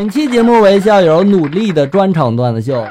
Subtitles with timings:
[0.00, 2.86] 本期节目为校友努力的专场段子秀。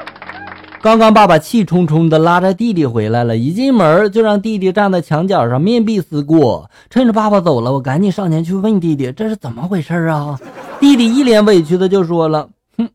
[0.80, 6.70] 刚刚爸爸气冲冲的拉着弟弟回来了，一进门就让弟弟站在墙角上面壁思过。
[6.88, 10.38] 趁着爸爸走了，我赶紧上前去问弟弟：“这是怎么回事啊？”
[10.78, 12.88] 弟弟一脸委屈的就说了：“哼，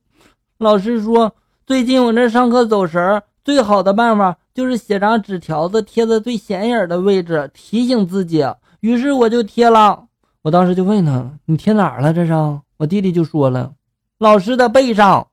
[0.60, 1.34] 老师说
[1.68, 8.46] 最近我这上课走神，最好的办法就是写张纸条子贴在最显眼的位置，提醒自己。
[8.80, 10.06] 于是我就贴了。
[10.44, 12.14] 我当时就问他：你贴哪儿了？
[12.14, 12.32] 这是？
[12.78, 13.74] 我弟弟就说了。”
[14.26, 15.28] 老师的背上，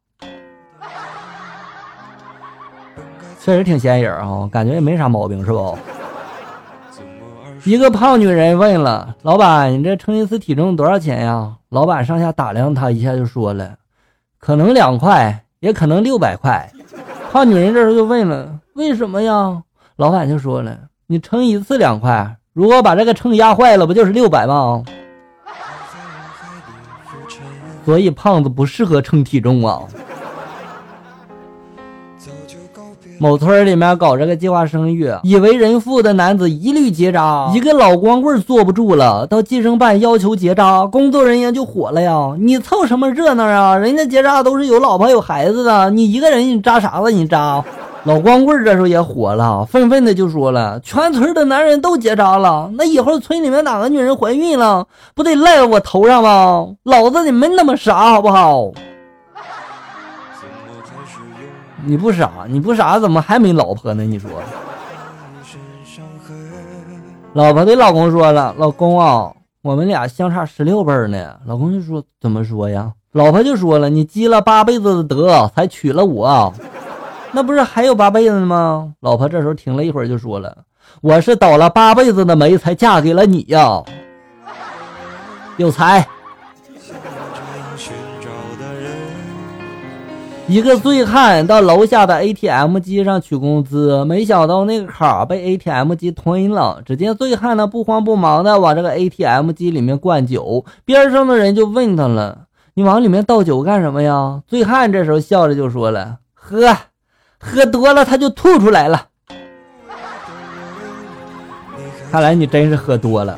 [3.40, 5.78] 确实挺显眼啊，感觉也没啥毛病，是不？
[7.64, 13.76] 一个胖女人问了老板：“你这称一次体重多少钱呀？”老板上下打量她一下，就说了
[14.38, 16.70] ：“可能两块，也可能六百块。”
[17.32, 19.62] 胖女人这时候就问了：“为什么呀？”
[19.96, 20.76] 老板就说了
[21.08, 24.84] ：“你称一次两块，如果把这个秤压坏了，不就是六百吗？”
[27.84, 29.80] 所以胖子不适合称体重啊。
[33.18, 37.52] 某村里面搞这个计划生育，已为人父的男子一律结扎。
[37.54, 42.34] 一个老光棍坐不住了，到计生办要求结扎，工作人员就火了呀！
[42.38, 43.76] 你凑什么热闹啊？
[43.76, 47.12] 人家结扎都是有老婆有孩子的，你一个人你扎啥子？
[47.12, 47.64] 你扎？
[48.04, 56.66] 老光棍这时候也火了，愤愤的就说了：“全村的男人都结扎了，那以后村里面哪个女人怀孕了，不得赖我头上吗？
[56.82, 58.72] 老子你没那么傻，好不好？
[61.84, 64.02] 你不傻，你不傻，怎么还没老婆呢？
[64.02, 64.28] 你说，
[67.34, 69.30] 老婆对老公说了：老公啊，
[69.62, 71.36] 我们俩相差十六辈呢。
[71.46, 72.90] 老公就说：怎么说呀？
[73.12, 76.52] 老婆就说了：你积了八辈子的德，才娶了我。”
[77.34, 78.92] 那不是还有八辈子吗？
[79.00, 80.54] 老婆这时候停了一会儿，就说了
[81.00, 83.82] ：“我是倒了八辈子的霉，才嫁给了你呀。”
[85.56, 86.06] 有才。
[90.48, 96.82] 一个醉汉到楼下的 ATM 机上取工资，没想到那个卡被 ATM 机吞了。
[96.84, 102.40] 只见醉汉呢不慌不忙的往这个 ATM 机里面灌酒，边上的人就问他了
[102.74, 106.76] ：“你往里面倒酒干什么呀？”醉汉这时候笑着就说了：“喝。”
[107.44, 109.08] 喝多了他就吐出来了，
[112.10, 113.36] 看来你真是喝多了。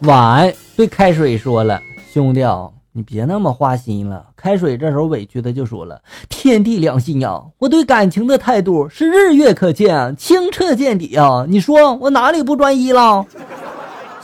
[0.00, 1.78] 碗对开水说了
[2.10, 6.00] ：“兄弟啊，你别那么花心了。”开水这时候委屈的就说了
[6.30, 11.44] ：“天地良心呀，我对感情的态度是日月可见，清澈见底啊！
[11.48, 13.26] 你说我哪里不专一了？”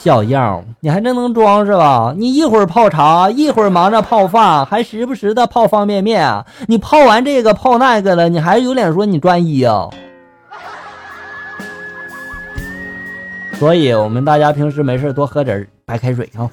[0.05, 2.15] 小样，你还真能装是吧？
[2.15, 6.45] 你一会儿泡茶，一会儿忙着泡饭，还时不时的泡方便面。
[6.69, 9.89] 你泡完这个泡那个了，你还有脸说你专一啊？
[13.55, 16.51] 所以，我们大家平时没事多喝点白开水啊。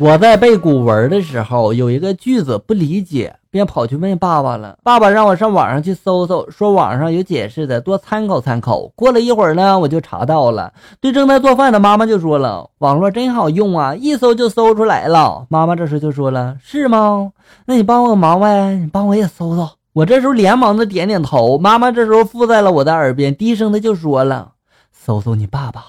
[0.00, 3.32] 我在背古文的时候，有一个句子不理解。
[3.54, 4.76] 便跑去问爸爸了。
[4.82, 8.88] 爸爸让我上网上去搜搜，说网上有解释的，多参考参考。
[8.96, 10.72] 过了一会儿呢，我就查到了。
[11.00, 17.30] 对正在做饭的妈妈就说了：“网络真好用啊，一搜就搜出来了。”妈妈这时就说了：“是吗？
[17.66, 21.56] 那你帮我个忙呗，你帮我也搜搜。”我这时候连忙的点点头。
[21.56, 24.54] 妈妈这时候附在了我的耳边，低声的就说了
[24.90, 25.84] ：“搜搜你爸爸，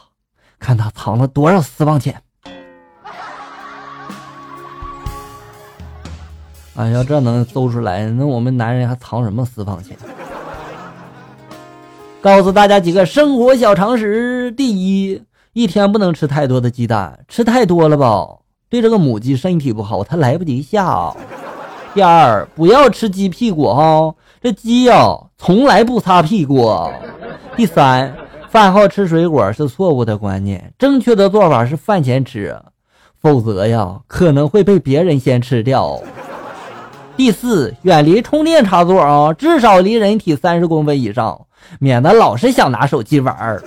[0.60, 2.22] 看他藏了多少私房钱。”
[6.76, 9.98] 啊，要这能搜出来，那我们男人还藏什么私房钱？
[12.22, 15.22] 告诉大家几个生活小常识：第一，
[15.54, 18.28] 一天不能吃太多的鸡蛋，吃太多了吧，
[18.68, 21.16] 对这个母鸡身体不好，它来不及下。
[21.94, 26.76] 第二，不要吃鸡屁股哈，这鸡呀从来不擦屁股。
[27.56, 28.14] 第三，
[28.50, 32.54] 饭后吃水果是错误的观念，正确的做法是饭前吃，
[33.22, 36.02] 否则呀可能会被别人先吃掉。
[37.18, 41.48] 第四，远离充电插座啊，至少离人体三十公分以上，
[41.80, 43.64] 免得老是想拿手机玩儿。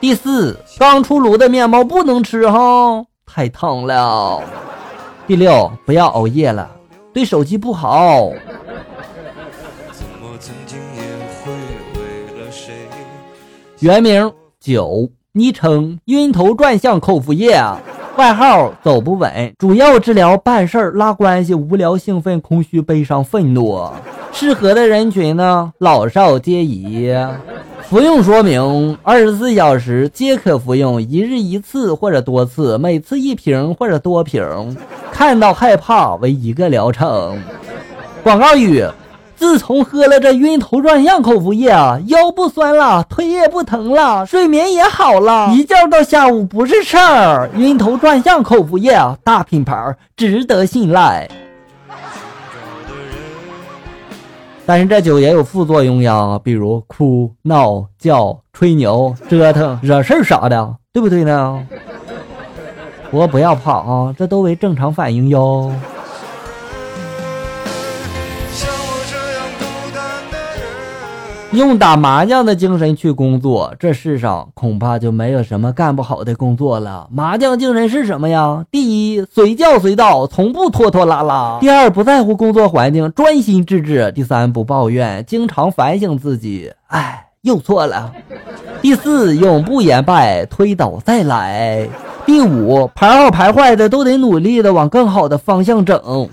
[0.00, 4.40] 第四，刚出炉的面包不能吃哈，太烫了。
[5.26, 6.70] 第六，不要熬夜了，
[7.12, 8.30] 对手机不好。
[13.80, 17.62] 原名九，昵称晕头转向口服液。
[18.18, 23.80] 外号走不稳，主要治疗办事儿、拉关系、无聊、兴奋、空虚、悲伤、愤怒。
[24.32, 27.14] 适合的人群呢，老少皆宜。
[27.82, 34.76] 服用说明：二十四小时皆可服用，一日一次或者多次，每次一瓶或者多瓶。
[35.12, 37.40] 看到害怕为一个疗程。
[38.24, 38.84] 广告语：
[39.38, 47.48] 自从喝了这晕头转向口服液啊，腰不酸了，腿也不疼了，睡眠也好了，一觉到下午不是事儿。
[47.54, 51.28] 晕头转向口服液啊，大品牌，值得信赖。
[54.66, 61.64] 但是这酒也有副作用呀，比如哭闹叫、吹牛、折腾、惹事儿啥的，对不对呢？
[63.10, 65.72] 不过不要怕啊，这都为正常反应哟。
[71.52, 77.08] 用打麻将的精神去工作，这世上恐怕就没有什么干不好的工作了。
[77.10, 78.66] 麻将精神是什么呀？
[78.70, 88.12] 第一，随叫随到，从不拖拖拉拉； 第二，不在乎工作环境，专心致志；第三，不抱怨，经常反省自己，哎，又错了；
[88.82, 91.88] 第四，永不言败，推倒再来；
[92.26, 96.28] 第五，牌好牌坏的都得努力的往更好的方向整。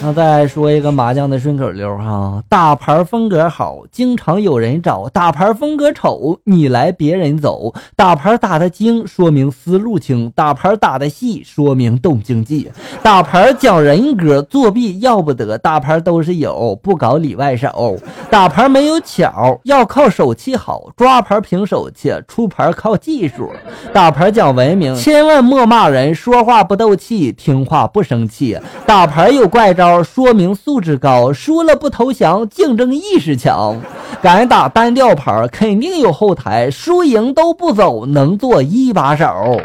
[0.00, 7.72] 那再说一个麻将的顺口溜哈，打牌风格好，经常有人找；打牌风格丑，你来别人走。
[7.96, 12.70] 打牌打得精，说明思路清；打牌打得细，说明懂经济。
[13.02, 17.96] 打牌讲人格，作弊要不得；打牌都是友，不搞里外手。
[18.30, 23.50] 打牌没有巧，要靠手气好；抓牌凭手气，出牌靠技术。
[23.94, 28.58] 打牌讲文明，千万莫骂人，说话不斗气，听话不生气。
[28.84, 29.83] 打牌有怪招。
[30.02, 33.80] 说明素质高，输了不投降，竞争意识强。
[34.22, 39.60] 敢打单调牌，肯定有后台，输赢都不走，能做一把手。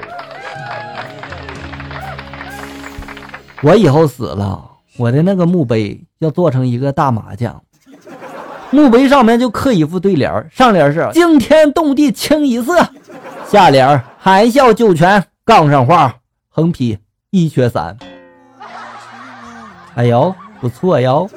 [3.62, 4.64] 我以后死了，
[4.98, 7.62] 我的那个墓碑要做成一个大麻将，
[8.72, 12.76] 墓碑上面就刻一副对联，上联是惊天动地清一色，
[13.48, 16.16] 下联含笑九泉杠上画，
[16.50, 16.98] 横批
[17.32, 17.98] 一缺三。
[20.00, 21.30] 哎呦，不错哟！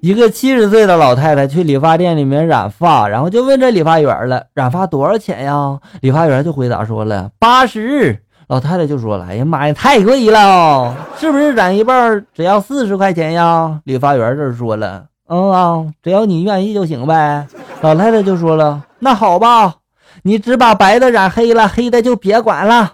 [0.00, 8.18] 一个七十岁的老太太去理发店里面染发，然后就问这理发员了：“染发多少钱呀？”理发员就回答说了：“八十。”
[8.48, 17.46] 老太太就说了：“哎呀妈呀，太贵了，是不是染一半只要四十块钱呀？”理发员这说了：“嗯啊，只要你愿意就行呗。”
[17.80, 19.76] 老太太就说了：“那好吧，
[20.22, 22.92] 你只把白的染黑了，黑的就别管了。”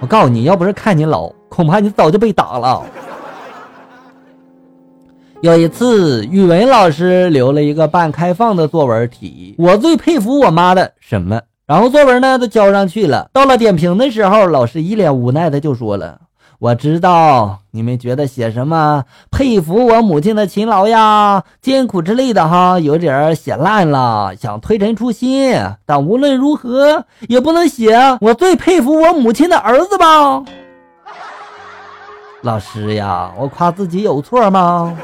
[0.00, 2.82] 我告诉你，要不是看你老，恐怕你早就被打了。
[5.42, 11.40] 有一次，语文老师留了一个半开放的作文题，我最佩服我妈的什么？
[11.66, 16.18] 然后作文呢都交上去了，到了点评的时候，老师一脸无奈的就说了。
[16.60, 25.58] 我知道你们觉得写什么佩服我母亲的勤劳呀、艰苦之类的哈，有点写烂了，想推陈出新。
[25.86, 30.44] 但无论如何也不能写我最佩服我母亲的儿子吧？
[32.42, 34.94] 老师呀，我夸自己有错吗？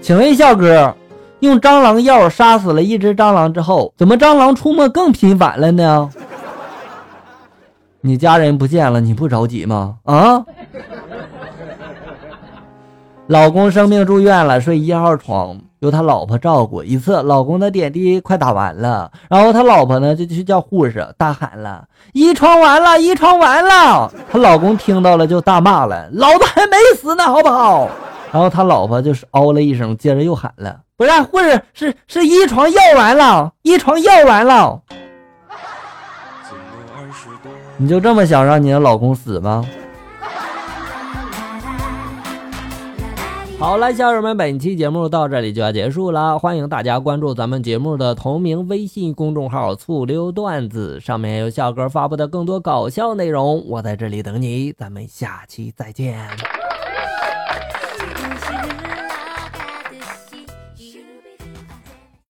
[0.00, 0.96] 请问笑哥，
[1.40, 6.08] 用蟑螂药杀死了一只蟑螂之后，怎么蟑螂出没更频繁了呢？
[8.02, 9.96] 你家人不见了，你不着急吗？
[10.04, 10.42] 啊！
[13.26, 16.82] 老公生病住院了，睡一号床，由他老婆照顾。
[16.82, 27.88] 一次，老公的点滴快打完了，然后他老婆呢就去叫护士，大喊了：“一床完了，一床完了！”她老公听到了就大骂了：“老子还没死呢，好不好？”
[28.32, 34.80] 然后他老婆就是嗷了一声，接着又喊了：“不是护士，是是一床药完了，一床药完了。”
[37.82, 39.64] 你就这么想让你的老公死吗？
[43.58, 46.38] 好了，家人们，本期节目到这里就要结束了。
[46.38, 53.66] 欢迎大家关注咱们节目的同名微信公众号“醋溜段子”，上面有笑哥发布的更多搞笑内容。
[53.66, 56.28] 我在这里等你，咱们下期再见。